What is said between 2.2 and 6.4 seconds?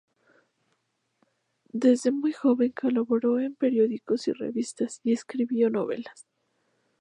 joven colaboró en periódicos y revistas y escribió novelas.